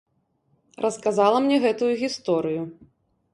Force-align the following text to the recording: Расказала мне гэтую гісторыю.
Расказала 0.85 1.37
мне 1.45 1.57
гэтую 1.67 1.91
гісторыю. 2.01 2.61